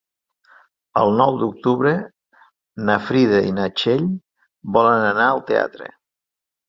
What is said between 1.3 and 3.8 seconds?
d'octubre na Frida i na